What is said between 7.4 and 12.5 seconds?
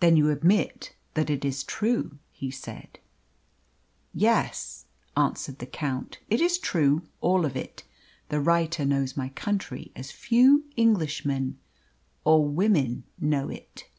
of it. The writer knows my country as few Englishmen or